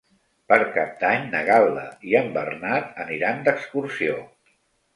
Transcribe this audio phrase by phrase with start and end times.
[0.51, 4.21] Per Cap d'Any na Gal·la i en Bernat aniran d'excursió.